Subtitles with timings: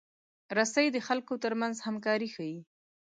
[0.57, 2.59] رسۍ د خلکو ترمنځ همکاري ښيي.